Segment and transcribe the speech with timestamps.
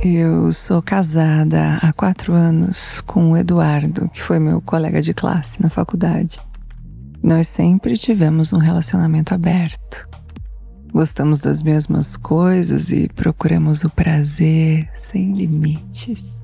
[0.00, 5.60] Eu sou casada há quatro anos com o Eduardo, que foi meu colega de classe
[5.60, 6.40] na faculdade.
[7.20, 10.08] Nós sempre tivemos um relacionamento aberto.
[10.92, 16.38] Gostamos das mesmas coisas e procuramos o prazer sem limites.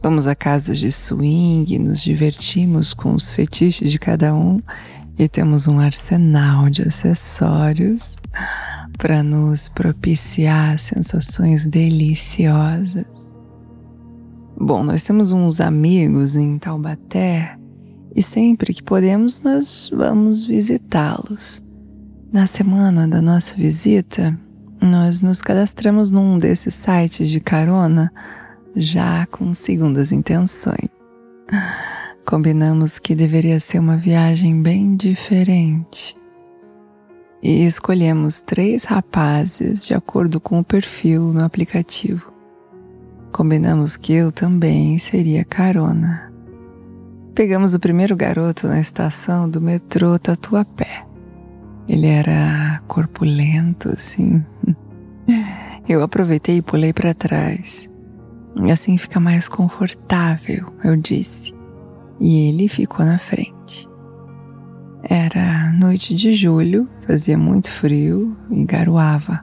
[0.00, 4.60] Vamos a casas de swing, nos divertimos com os fetiches de cada um
[5.18, 8.16] e temos um arsenal de acessórios
[8.96, 13.34] para nos propiciar sensações deliciosas.
[14.58, 17.58] Bom, nós temos uns amigos em Taubaté
[18.14, 21.62] e sempre que podemos nós vamos visitá-los.
[22.32, 24.38] Na semana da nossa visita,
[24.80, 28.12] nós nos cadastramos num desses sites de carona
[28.74, 30.88] já com segundas intenções.
[32.26, 36.16] Combinamos que deveria ser uma viagem bem diferente
[37.48, 42.32] e escolhemos três rapazes de acordo com o perfil no aplicativo.
[43.30, 46.32] Combinamos que eu também seria carona.
[47.36, 51.06] Pegamos o primeiro garoto na estação do metrô Tatuapé.
[51.88, 54.44] Ele era corpulento, assim.
[55.88, 57.88] Eu aproveitei e pulei para trás.
[58.72, 61.54] Assim fica mais confortável, eu disse.
[62.18, 63.88] E ele ficou na frente.
[65.08, 69.40] Era noite de julho, fazia muito frio e garoava.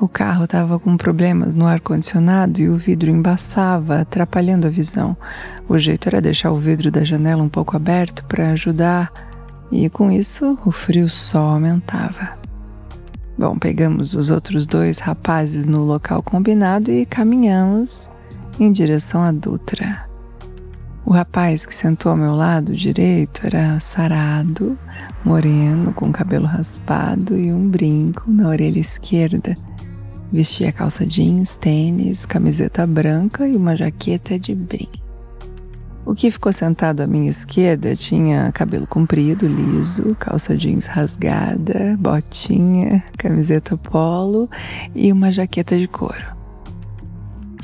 [0.00, 5.14] O carro estava com problemas no ar-condicionado e o vidro embaçava, atrapalhando a visão.
[5.68, 9.12] O jeito era deixar o vidro da janela um pouco aberto para ajudar,
[9.70, 12.38] e com isso o frio só aumentava.
[13.36, 18.10] Bom, pegamos os outros dois rapazes no local combinado e caminhamos
[18.58, 20.06] em direção à Dutra.
[21.06, 24.76] O rapaz que sentou ao meu lado direito era sarado,
[25.24, 29.56] moreno, com cabelo raspado e um brinco na orelha esquerda.
[30.32, 34.88] Vestia calça jeans, tênis, camiseta branca e uma jaqueta de brim.
[36.04, 43.04] O que ficou sentado à minha esquerda tinha cabelo comprido, liso, calça jeans rasgada, botinha,
[43.16, 44.50] camiseta polo
[44.92, 46.34] e uma jaqueta de couro.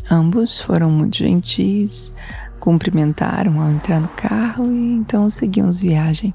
[0.08, 2.12] Ambos foram muito gentis,
[2.62, 6.32] cumprimentaram ao entrar no carro e então seguimos viagem.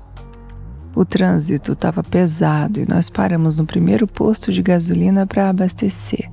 [0.94, 6.30] O trânsito estava pesado e nós paramos no primeiro posto de gasolina para abastecer.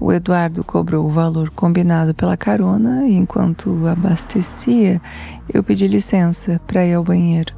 [0.00, 5.00] O Eduardo cobrou o valor combinado pela carona e enquanto abastecia,
[5.48, 7.54] eu pedi licença para ir ao banheiro.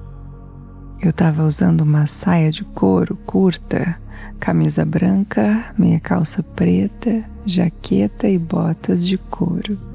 [1.01, 3.99] Eu estava usando uma saia de couro curta,
[4.39, 9.94] camisa branca, meia calça preta, jaqueta e botas de couro.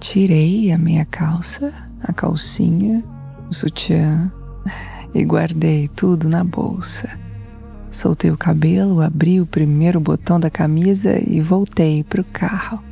[0.00, 1.72] Tirei a meia calça,
[2.02, 3.02] a calcinha,
[3.48, 4.30] o sutiã
[5.14, 7.08] e guardei tudo na bolsa.
[7.90, 12.82] Soltei o cabelo, abri o primeiro botão da camisa e voltei para o carro.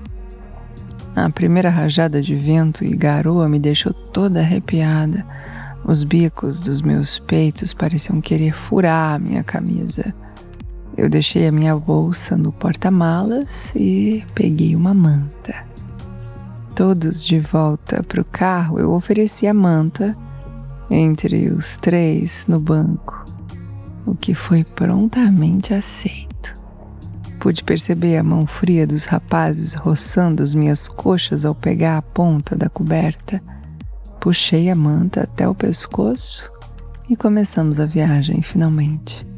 [1.15, 5.27] A primeira rajada de vento e garoa me deixou toda arrepiada.
[5.85, 10.15] Os bicos dos meus peitos pareciam querer furar a minha camisa.
[10.97, 15.72] Eu deixei a minha bolsa no porta-malas e peguei uma manta
[16.75, 20.17] todos de volta para o carro, eu ofereci a manta
[20.91, 23.25] entre os três no banco,
[24.07, 26.55] o que foi prontamente aceito.
[27.39, 32.57] Pude perceber a mão fria dos rapazes roçando as minhas coxas ao pegar a ponta
[32.57, 33.43] da coberta.
[34.21, 36.51] Puxei a manta até o pescoço
[37.09, 39.32] e começamos a viagem finalmente.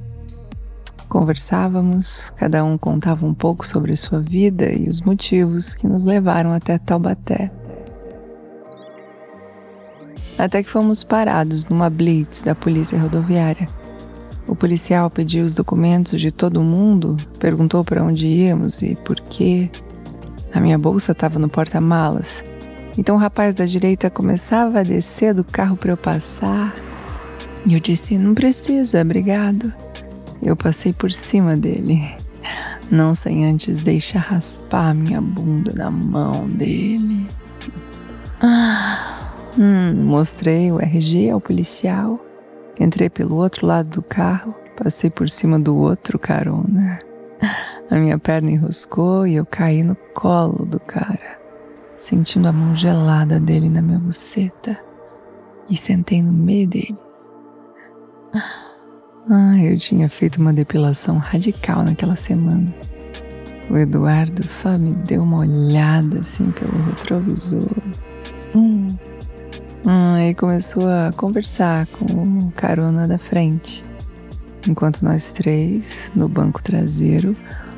[1.14, 6.50] Conversávamos, cada um contava um pouco sobre sua vida e os motivos que nos levaram
[6.50, 7.52] até Taubaté.
[10.36, 13.68] Até que fomos parados numa blitz da polícia rodoviária.
[14.48, 19.70] O policial pediu os documentos de todo mundo, perguntou para onde íamos e por quê.
[20.52, 22.44] A minha bolsa estava no porta-malas.
[22.98, 26.74] Então o rapaz da direita começava a descer do carro para eu passar.
[27.64, 29.72] E eu disse: Não precisa, obrigado.
[30.42, 32.02] Eu passei por cima dele,
[32.90, 37.26] não sem antes deixar raspar minha bunda na mão dele.
[38.40, 39.20] Ah,
[39.58, 42.20] hum, mostrei o RG ao policial
[42.78, 46.98] Entrei pelo outro lado do carro, passei por cima do outro carona.
[47.90, 51.38] A minha perna enroscou e eu caí no colo do cara,
[51.96, 54.76] sentindo a mão gelada dele na minha buceta
[55.70, 57.32] e sentei no meio deles.
[59.30, 62.74] Ah, eu tinha feito uma depilação radical naquela semana.
[63.70, 67.70] O Eduardo só me deu uma olhada assim pelo retrovisor.
[68.54, 68.86] Hum.
[69.86, 72.04] Aí hum, começou a conversar com
[72.38, 73.84] o carona da frente,
[74.68, 77.34] enquanto nós três, no banco traseiro,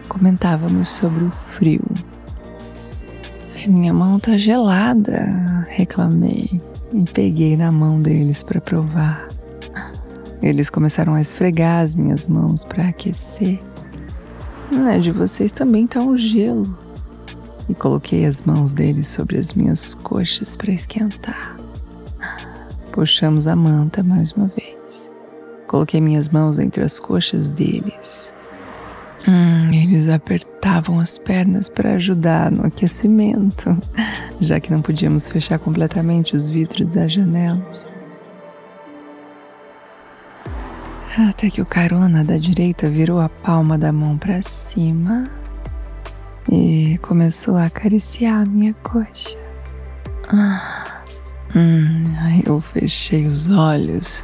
[0.08, 1.84] comentávamos sobre o frio.
[3.68, 6.60] Minha mão tá gelada, reclamei
[6.92, 9.26] e peguei na mão deles para provar.
[10.42, 13.60] Eles começaram a esfregar as minhas mãos para aquecer.
[14.70, 16.78] Na de vocês também tá um gelo.
[17.68, 21.56] E coloquei as mãos deles sobre as minhas coxas para esquentar.
[22.92, 25.10] Puxamos a manta mais uma vez.
[25.66, 28.32] Coloquei minhas mãos entre as coxas deles.
[29.28, 33.76] Hum, eles apertavam as pernas para ajudar no aquecimento,
[34.40, 37.88] já que não podíamos fechar completamente os vidros das janelas.
[41.18, 45.30] Até que o carona da direita virou a palma da mão para cima
[46.52, 49.38] e começou a acariciar a minha coxa.
[50.28, 51.02] Ah.
[51.54, 54.22] Hum, aí eu fechei os olhos.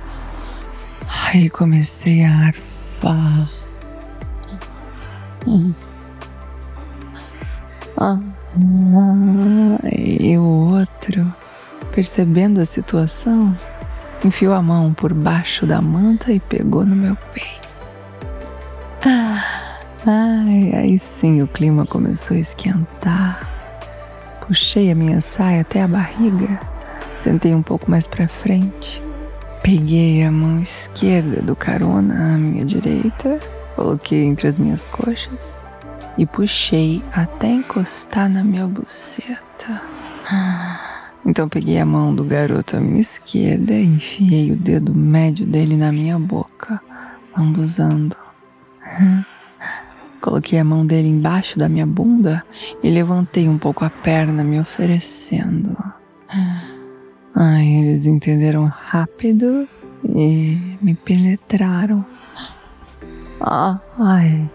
[1.29, 3.49] Aí comecei a arfar.
[5.47, 5.73] Hum.
[7.97, 8.19] Ah,
[9.97, 11.35] e o outro,
[11.95, 13.57] percebendo a situação,
[14.25, 17.69] enfiou a mão por baixo da manta e pegou no meu peito.
[19.05, 23.49] Ah, ai, aí sim o clima começou a esquentar.
[24.47, 26.73] Puxei a minha saia até a barriga
[27.23, 29.01] Sentei um pouco mais para frente.
[29.63, 33.39] Peguei a mão esquerda do carona à minha direita,
[33.77, 35.61] coloquei entre as minhas coxas
[36.19, 39.81] e puxei até encostar na minha buceta.
[41.25, 45.77] Então peguei a mão do garoto à minha esquerda e enfiei o dedo médio dele
[45.77, 46.81] na minha boca,
[47.37, 48.17] lambuzando.
[50.21, 52.45] Coloquei a mão dele embaixo da minha bunda
[52.83, 55.77] e levantei um pouco a perna, me oferecendo.
[57.35, 59.67] Ai, eles entenderam rápido
[60.05, 62.05] e me penetraram.
[63.41, 64.49] Ah, ai,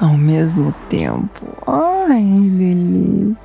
[0.00, 1.46] ao mesmo tempo.
[1.66, 2.24] Ai,
[2.58, 3.42] delícia.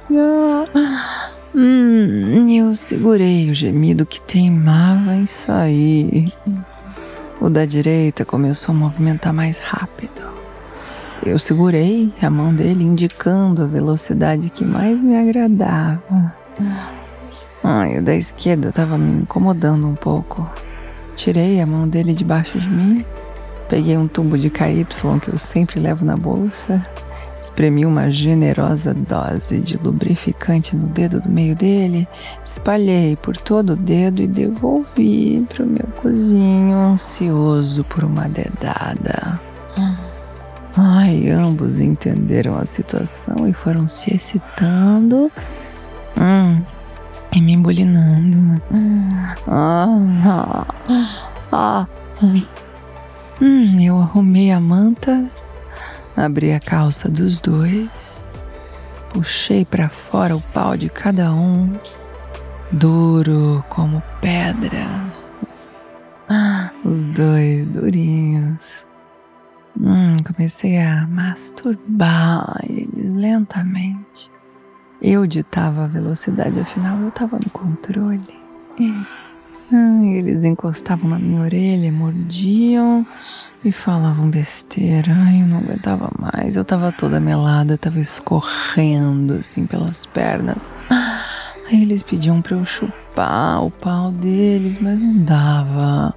[1.55, 6.33] Hum, eu segurei o gemido que teimava em sair.
[7.39, 10.21] O da direita começou a movimentar mais rápido.
[11.25, 16.33] Eu segurei a mão dele, indicando a velocidade que mais me agradava.
[17.63, 20.47] Ai, o da esquerda estava me incomodando um pouco.
[21.15, 23.03] Tirei a mão dele debaixo de mim,
[23.67, 24.85] peguei um tubo de KY
[25.21, 26.85] que eu sempre levo na bolsa,
[27.47, 32.05] espremi uma generosa dose de lubrificante no dedo do meio dele,
[32.43, 39.39] espalhei por todo o dedo e devolvi pro meu cozinho, ansioso por uma dedada.
[40.75, 45.31] Ai, ambos entenderam a situação e foram se excitando.
[46.19, 46.61] Hum,
[47.31, 48.61] e me embolinando.
[49.47, 49.87] Ah,
[50.25, 50.67] ah,
[51.51, 51.87] ah.
[53.41, 55.25] Hum, eu arrumei a manta,
[56.17, 58.27] abri a calça dos dois,
[59.13, 61.77] puxei para fora o pau de cada um,
[62.71, 64.87] duro como pedra.
[66.27, 68.85] Ah, os dois durinhos.
[69.79, 74.31] Hum, comecei a masturbar eles lentamente.
[74.99, 78.35] Eu ditava a velocidade, afinal eu estava no controle.
[79.71, 83.05] Eles encostavam na minha orelha, mordiam
[83.63, 85.11] e falavam besteira.
[85.13, 86.55] Ai, eu não aguentava mais.
[86.55, 90.73] Eu estava toda melada, estava escorrendo assim pelas pernas.
[90.89, 96.15] Aí eles pediam para eu chupar o pau deles, mas não dava.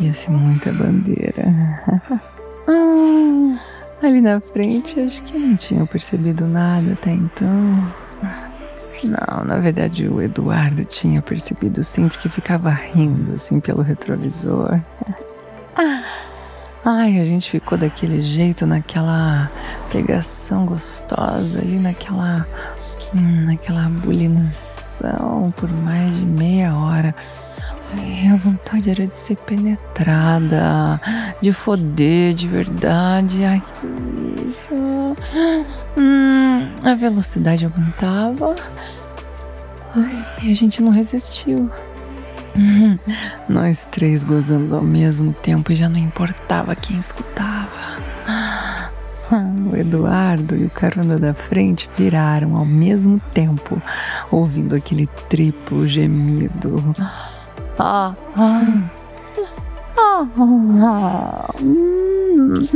[0.00, 1.80] Ia ser muita bandeira.
[4.02, 7.94] Ali na frente, acho que não tinham percebido nada até então.
[9.02, 14.80] Não, na verdade o Eduardo tinha percebido sempre que ficava rindo assim pelo retrovisor.
[16.84, 19.50] Ai, a gente ficou daquele jeito, naquela
[19.90, 22.46] pegação gostosa ali, naquela.
[23.14, 27.14] Hum, naquela bulinação por mais de meia hora.
[27.92, 31.00] Ai, a vontade era de ser penetrada,
[31.40, 33.44] de foder de verdade.
[33.44, 34.74] Ai, que isso.
[35.96, 38.56] Hum, a velocidade aumentava.
[39.94, 41.70] Ai, a gente não resistiu.
[42.56, 42.98] Hum,
[43.48, 47.90] nós três gozando ao mesmo tempo e já não importava quem escutava.
[49.70, 53.80] O Eduardo e o carona da frente viraram ao mesmo tempo,
[54.28, 56.94] ouvindo aquele triplo gemido.
[57.82, 58.60] Ah, ah,
[59.96, 62.68] ah, ah, hum,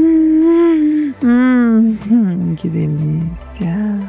[1.22, 4.00] hum, hum, que delícia.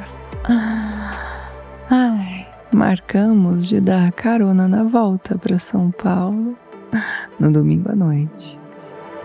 [1.90, 6.56] Ai, marcamos de dar carona na volta para São Paulo
[7.38, 8.58] no domingo à noite.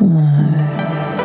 [0.01, 1.20] Ai.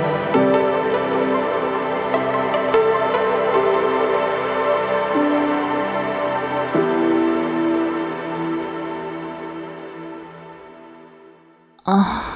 [11.86, 12.35] 啊。